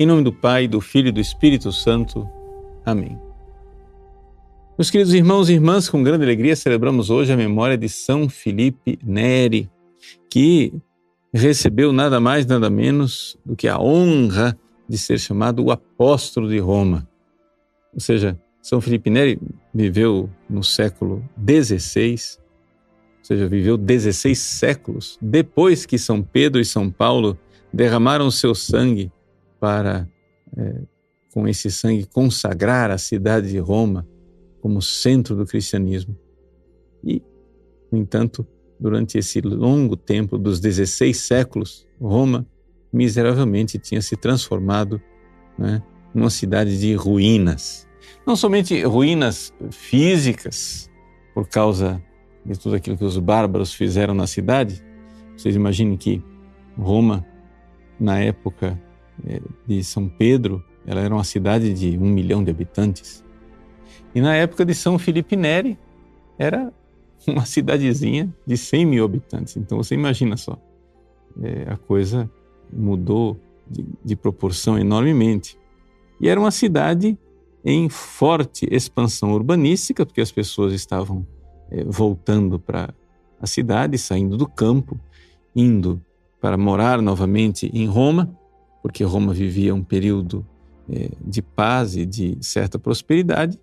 [0.00, 2.26] Em nome do Pai, do Filho e do Espírito Santo.
[2.86, 3.20] Amém.
[4.78, 8.98] Meus queridos irmãos e irmãs, com grande alegria celebramos hoje a memória de São Felipe
[9.04, 9.70] Neri,
[10.30, 10.72] que
[11.34, 14.58] recebeu nada mais, nada menos do que a honra
[14.88, 17.06] de ser chamado o apóstolo de Roma.
[17.92, 19.38] Ou seja, São Felipe Neri
[19.74, 26.90] viveu no século XVI, ou seja, viveu 16 séculos depois que São Pedro e São
[26.90, 27.38] Paulo
[27.70, 29.12] derramaram seu sangue
[29.60, 30.08] para,
[30.56, 30.82] é,
[31.32, 34.08] com esse sangue, consagrar a cidade de Roma
[34.60, 36.16] como centro do cristianismo.
[37.04, 37.22] E,
[37.92, 38.46] no entanto,
[38.78, 42.46] durante esse longo tempo dos 16 séculos, Roma
[42.92, 45.00] miseravelmente tinha se transformado
[45.56, 45.82] né,
[46.14, 47.86] numa cidade de ruínas.
[48.26, 50.90] Não somente ruínas físicas,
[51.34, 52.02] por causa
[52.44, 54.82] de tudo aquilo que os bárbaros fizeram na cidade.
[55.36, 56.22] Vocês imaginem que
[56.76, 57.24] Roma,
[57.98, 58.80] na época
[59.66, 63.24] de São Pedro, ela era uma cidade de um milhão de habitantes.
[64.14, 65.78] E na época de São Felipe Neri,
[66.38, 66.72] era
[67.26, 69.56] uma cidadezinha de 100 mil habitantes.
[69.56, 70.58] Então você imagina só,
[71.42, 72.30] é, a coisa
[72.72, 75.58] mudou de, de proporção enormemente.
[76.20, 77.16] E era uma cidade
[77.64, 81.26] em forte expansão urbanística, porque as pessoas estavam
[81.70, 82.94] é, voltando para
[83.40, 84.98] a cidade, saindo do campo,
[85.54, 86.00] indo
[86.40, 88.34] para morar novamente em Roma
[88.82, 90.46] porque Roma vivia um período
[90.88, 93.58] é, de paz e de certa prosperidade,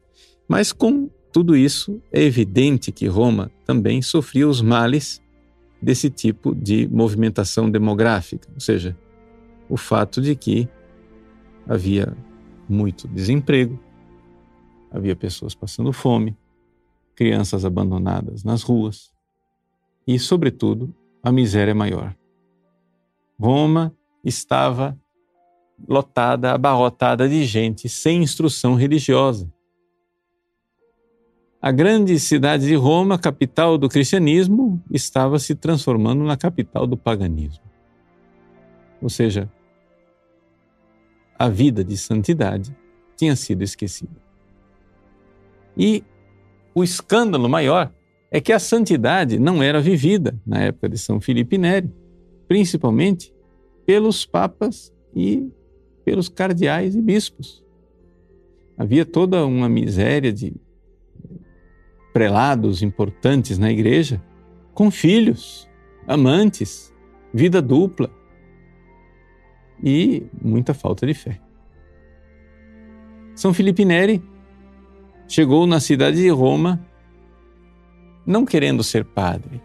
[0.48, 5.22] mas com tudo isso é evidente que Roma também sofria os males
[5.82, 8.98] desse tipo de movimentação demográfica, ou seja,
[9.70, 10.68] o fato de que
[11.68, 12.16] havia
[12.68, 13.80] muito desemprego,
[14.92, 16.36] havia pessoas passando fome,
[17.16, 19.12] crianças abandonadas nas ruas
[20.08, 22.16] e, sobretudo, a miséria maior.
[23.40, 24.98] Roma estava
[25.88, 29.52] lotada, abarrotada de gente sem instrução religiosa.
[31.62, 37.64] A grande cidade de Roma, capital do cristianismo, estava se transformando na capital do paganismo.
[39.02, 39.52] Ou seja,
[41.38, 42.76] a vida de santidade
[43.16, 44.16] tinha sido esquecida.
[45.76, 46.04] E
[46.74, 47.92] o escândalo maior
[48.32, 51.92] é que a santidade não era vivida na época de São Filipe Neri,
[52.48, 53.34] principalmente
[53.86, 55.52] pelos papas e
[56.08, 57.62] pelos cardeais e bispos.
[58.78, 60.56] Havia toda uma miséria de
[62.14, 64.24] prelados importantes na igreja,
[64.74, 65.70] com filhos,
[66.08, 66.94] amantes,
[67.34, 68.10] vida dupla
[69.84, 71.42] e muita falta de fé.
[73.36, 74.24] São Filipe Neri
[75.28, 76.88] chegou na cidade de Roma
[78.26, 79.62] não querendo ser padre,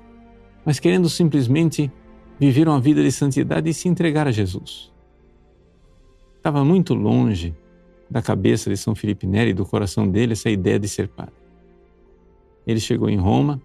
[0.65, 1.89] mas querendo simplesmente
[2.37, 4.92] viver uma vida de santidade e se entregar a Jesus.
[6.43, 7.55] Estava muito longe
[8.11, 11.37] da cabeça de São Felipe Neri do coração dele essa ideia de ser padre.
[12.67, 13.63] Ele chegou em Roma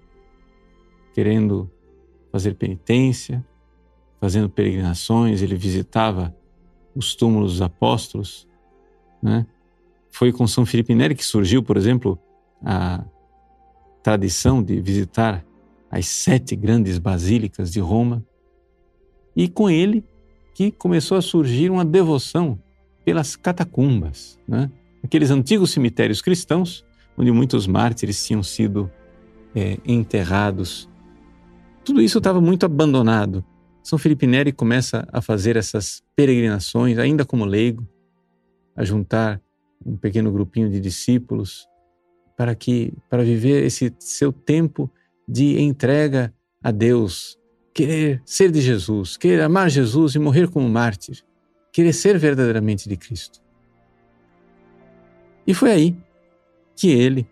[1.12, 1.68] querendo
[2.32, 3.44] fazer penitência,
[4.22, 6.36] fazendo peregrinações, ele visitava
[6.94, 8.48] os túmulos dos apóstolos.
[9.24, 9.48] Né?
[10.12, 12.20] Foi com São Felipe Neri que surgiu, por exemplo,
[12.64, 13.04] a
[14.04, 15.44] tradição de visitar
[15.90, 18.24] as sete grandes basílicas de Roma.
[19.36, 20.06] E com ele
[20.54, 22.60] que começou a surgir uma devoção
[23.08, 24.70] pelas catacumbas, né?
[25.02, 26.84] aqueles antigos cemitérios cristãos
[27.18, 28.92] onde muitos mártires tinham sido
[29.56, 30.90] é, enterrados.
[31.86, 33.46] Tudo isso estava muito abandonado.
[33.82, 37.88] São Felipe Neri começa a fazer essas peregrinações, ainda como leigo,
[38.76, 39.42] a juntar
[39.86, 41.66] um pequeno grupinho de discípulos
[42.36, 44.92] para que para viver esse seu tempo
[45.26, 47.40] de entrega a Deus,
[47.74, 51.26] querer ser de Jesus, querer amar Jesus e morrer como mártir
[51.72, 53.42] querer ser verdadeiramente de Cristo.
[55.46, 55.98] E foi aí
[56.76, 57.28] que ele,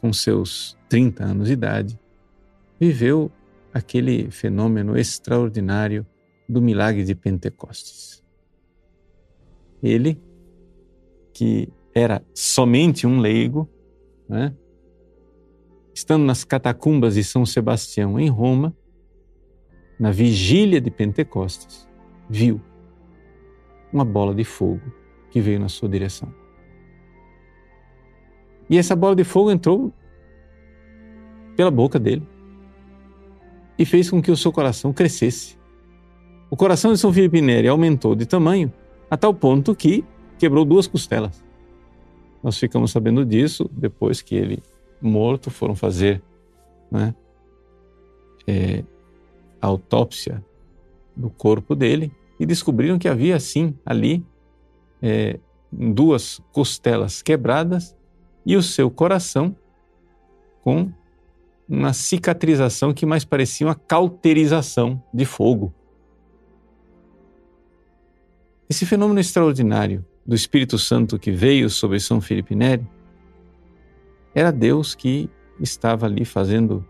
[0.00, 1.98] com seus 30 anos de idade,
[2.78, 3.30] viveu
[3.72, 6.06] aquele fenômeno extraordinário
[6.48, 8.22] do milagre de Pentecostes.
[9.82, 10.20] Ele,
[11.32, 13.68] que era somente um leigo,
[14.28, 14.54] né?
[15.94, 18.74] estando nas catacumbas de São Sebastião, em Roma,
[19.98, 21.88] na vigília de Pentecostes,
[22.28, 22.60] viu
[23.92, 24.80] uma bola de fogo
[25.30, 26.32] que veio na sua direção.
[28.68, 29.92] E essa bola de fogo entrou
[31.56, 32.26] pela boca dele
[33.78, 35.58] e fez com que o seu coração crescesse.
[36.50, 38.72] O coração de São Filipe Neri aumentou de tamanho
[39.10, 40.04] a tal ponto que
[40.38, 41.44] quebrou duas costelas.
[42.42, 44.62] Nós ficamos sabendo disso depois que ele,
[45.00, 46.22] morto, foram fazer
[46.90, 47.14] né,
[48.46, 48.84] é,
[49.60, 50.44] a autópsia
[51.16, 54.24] do corpo dele e descobriram que havia sim ali
[55.02, 55.38] é,
[55.70, 57.94] duas costelas quebradas
[58.46, 59.54] e o seu coração
[60.62, 60.90] com
[61.68, 65.72] uma cicatrização que mais parecia uma cauterização de fogo.
[68.68, 72.88] Esse fenômeno extraordinário do Espírito Santo que veio sobre São Felipe Neri
[74.34, 75.28] era Deus que
[75.60, 76.86] estava ali fazendo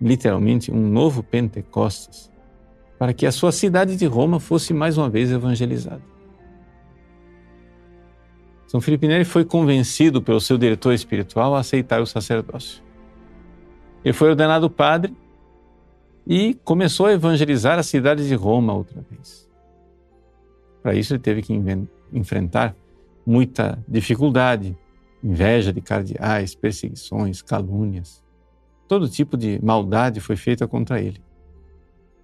[0.00, 2.30] literalmente um novo Pentecostes
[2.98, 6.02] para que a sua cidade de Roma fosse mais uma vez evangelizada.
[8.66, 12.82] São Felipe Neri foi convencido pelo seu diretor espiritual a aceitar o sacerdócio.
[14.04, 15.16] Ele foi ordenado padre
[16.26, 19.48] e começou a evangelizar a cidade de Roma outra vez.
[20.82, 21.52] Para isso, ele teve que
[22.12, 22.74] enfrentar
[23.24, 24.76] muita dificuldade,
[25.22, 28.22] inveja de cardeais, perseguições, calúnias.
[28.86, 31.20] Todo tipo de maldade foi feita contra ele.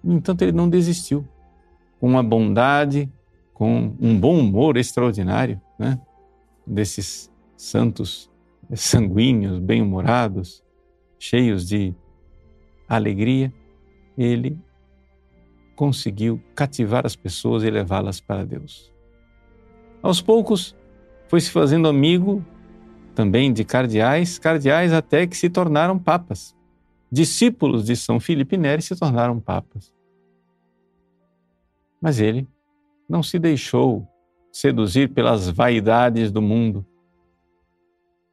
[0.03, 1.25] No entanto, ele não desistiu.
[1.99, 3.09] Com uma bondade,
[3.53, 5.99] com um bom humor extraordinário, né?
[6.65, 8.29] desses santos
[8.75, 10.63] sanguíneos, bem-humorados,
[11.19, 11.93] cheios de
[12.87, 13.53] alegria,
[14.17, 14.59] ele
[15.75, 18.91] conseguiu cativar as pessoas e levá-las para Deus.
[20.01, 20.75] Aos poucos,
[21.27, 22.45] foi se fazendo amigo
[23.15, 26.55] também de cardeais, cardeais até que se tornaram papas.
[27.13, 29.93] Discípulos de São Filipe Neri se tornaram papas.
[32.01, 32.47] Mas ele
[33.07, 34.07] não se deixou
[34.51, 36.83] seduzir pelas vaidades do mundo.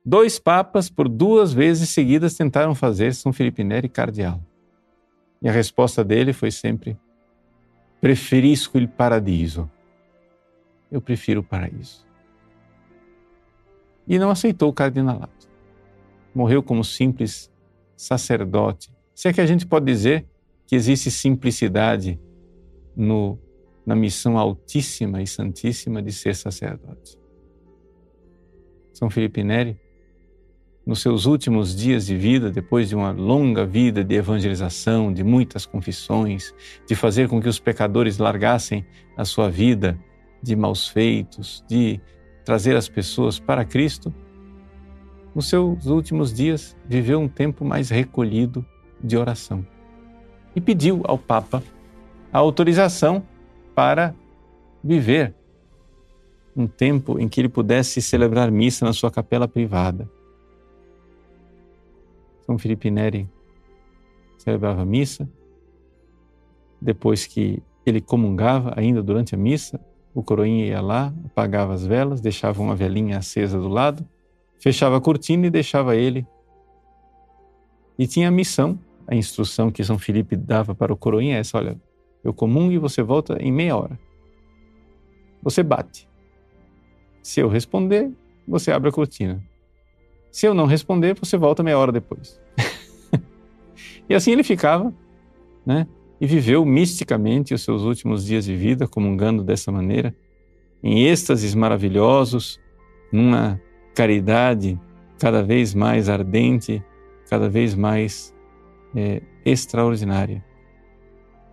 [0.03, 4.43] Dois papas, por duas vezes seguidas, tentaram fazer São Felipe Neri cardeal.
[5.43, 6.99] E a resposta dele foi sempre:
[8.01, 9.71] preferisco il paradiso.
[10.91, 12.07] Eu prefiro o paraíso.
[14.09, 15.51] E não aceitou o cardinalato.
[16.35, 17.50] Morreu como simples
[18.01, 18.91] sacerdote.
[19.15, 20.27] Se é que a gente pode dizer
[20.67, 22.19] que existe simplicidade
[22.97, 23.39] no,
[23.85, 27.19] na missão altíssima e santíssima de ser sacerdote.
[28.95, 29.79] São Felipe Neri
[30.87, 35.67] nos seus últimos dias de vida, depois de uma longa vida de evangelização, de muitas
[35.67, 36.55] confissões,
[36.89, 39.99] de fazer com que os pecadores largassem a sua vida
[40.43, 42.01] de maus feitos, de
[42.47, 44.13] trazer as pessoas para Cristo,
[45.35, 48.65] nos seus últimos dias viveu um tempo mais recolhido
[49.03, 49.65] de oração
[50.55, 51.63] e pediu ao Papa
[52.33, 53.23] a autorização
[53.75, 54.15] para
[54.83, 55.35] viver
[56.57, 60.11] um tempo em que ele pudesse celebrar missa na sua capela privada.
[62.43, 63.29] São Felipe Neri
[64.39, 65.29] celebrava missa.
[66.81, 69.79] Depois que ele comungava, ainda durante a missa,
[70.15, 74.05] o coroinha ia lá, apagava as velas, deixava uma velinha acesa do lado,
[74.61, 76.27] fechava a cortina e deixava ele.
[77.99, 81.59] E tinha a missão, a instrução que São Felipe dava para o coroinha é essa:
[81.59, 81.81] olha,
[82.23, 83.99] eu comungo e você volta em meia hora.
[85.43, 86.09] Você bate.
[87.23, 88.11] Se eu responder,
[88.47, 89.43] você abre a cortina.
[90.31, 92.41] Se eu não responder, você volta meia hora depois.
[94.09, 94.95] e assim ele ficava,
[95.65, 95.87] né?
[96.21, 100.15] E viveu misticamente os seus últimos dias de vida, comungando dessa maneira,
[100.83, 102.61] em êxtases maravilhosos,
[103.11, 103.61] numa
[104.01, 104.81] caridade
[105.19, 106.83] cada vez mais ardente,
[107.29, 108.35] cada vez mais
[108.97, 110.45] é, extraordinária.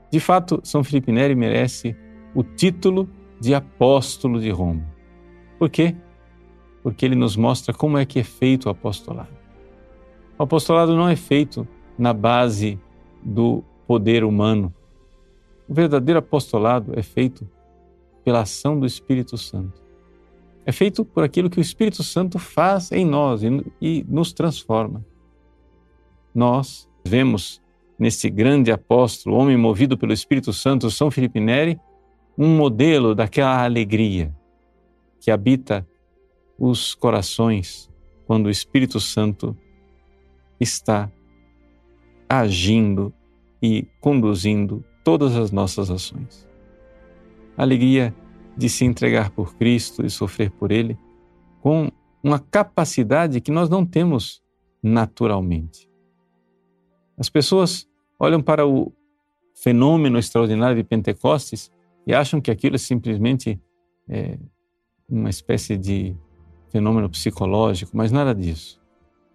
[0.09, 1.95] De fato, São Felipe Neri merece
[2.33, 4.87] o título de apóstolo de Roma.
[5.59, 5.95] Por quê?
[6.87, 9.35] porque ele nos mostra como é que é feito o apostolado.
[10.39, 12.79] O apostolado não é feito na base
[13.21, 14.73] do poder humano.
[15.67, 17.45] O verdadeiro apostolado é feito
[18.23, 19.86] pela ação do Espírito Santo.
[20.67, 23.47] É feito por aquilo que o Espírito Santo faz em nós e,
[23.81, 25.03] e nos transforma.
[26.35, 27.61] Nós vemos
[27.97, 31.79] nesse grande apóstolo, homem movido pelo Espírito Santo, São Felipe Neri,
[32.37, 34.35] um modelo daquela alegria
[35.21, 35.87] que habita
[36.59, 37.89] os corações
[38.25, 39.55] quando o Espírito Santo
[40.59, 41.09] está
[42.27, 43.13] agindo
[43.63, 46.45] e conduzindo todas as nossas ações.
[47.55, 48.13] Alegria
[48.57, 50.97] de se entregar por Cristo e sofrer por Ele
[51.61, 51.91] com
[52.23, 54.41] uma capacidade que nós não temos
[54.81, 55.89] naturalmente.
[57.17, 57.87] As pessoas
[58.19, 58.91] olham para o
[59.53, 61.71] fenômeno extraordinário de Pentecostes
[62.05, 63.59] e acham que aquilo é simplesmente
[64.07, 64.37] é,
[65.09, 66.15] uma espécie de
[66.69, 68.79] fenômeno psicológico, mas nada disso.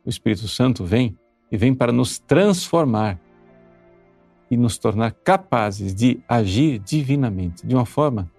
[0.05, 1.17] O Espírito Santo vem
[1.51, 3.21] e vem para nos transformar
[4.51, 8.31] e nos tornar capazes de agir divinamente, de uma forma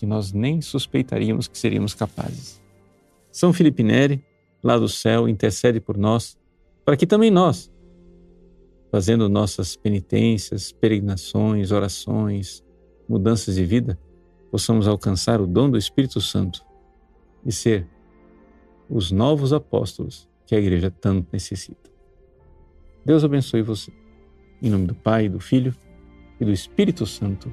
[0.00, 2.58] que nós nem suspeitaríamos que seríamos capazes.
[3.30, 4.24] São Felipe Neri,
[4.62, 6.38] lá do céu, intercede por nós,
[6.86, 7.70] para que também nós,
[8.90, 12.64] fazendo nossas penitências, peregrinações, orações,
[13.06, 14.00] mudanças de vida,
[14.50, 16.64] possamos alcançar o dom do Espírito Santo
[17.44, 17.86] de ser
[18.88, 21.90] os novos apóstolos que a igreja tanto necessita.
[23.04, 23.92] Deus abençoe você.
[24.62, 25.74] Em nome do Pai, do Filho
[26.40, 27.52] e do Espírito Santo.